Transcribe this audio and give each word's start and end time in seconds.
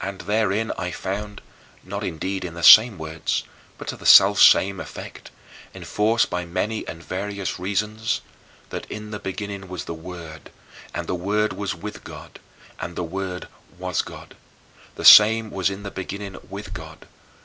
And 0.00 0.20
therein 0.20 0.70
I 0.78 0.92
found, 0.92 1.42
not 1.82 2.04
indeed 2.04 2.44
in 2.44 2.54
the 2.54 2.62
same 2.62 2.98
words, 2.98 3.42
but 3.78 3.88
to 3.88 3.96
the 3.96 4.06
selfsame 4.06 4.80
effect, 4.80 5.32
enforced 5.74 6.30
by 6.30 6.44
many 6.46 6.86
and 6.86 7.02
various 7.02 7.58
reasons 7.58 8.20
that 8.68 8.86
"in 8.88 9.10
the 9.10 9.18
beginning 9.18 9.66
was 9.66 9.86
the 9.86 9.92
Word, 9.92 10.52
and 10.94 11.08
the 11.08 11.16
Word 11.16 11.52
was 11.54 11.74
with 11.74 12.04
God, 12.04 12.38
and 12.78 12.94
the 12.94 13.02
Word 13.02 13.48
was 13.76 14.02
God. 14.02 14.36
The 14.94 15.04
same 15.04 15.50
was 15.50 15.68
in 15.68 15.82
the 15.82 15.90
beginning 15.90 16.36
with 16.48 16.72
God. 16.72 17.08